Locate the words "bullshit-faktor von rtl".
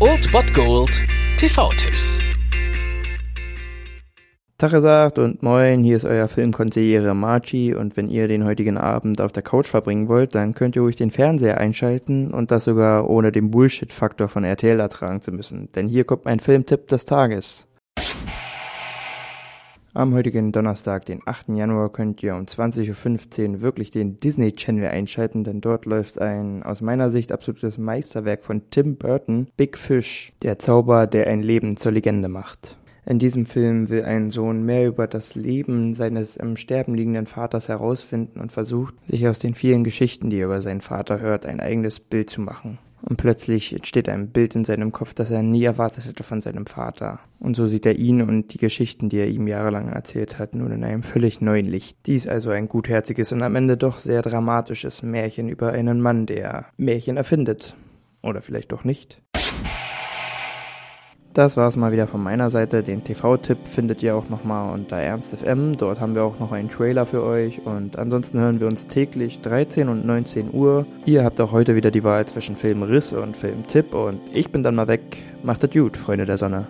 13.50-14.80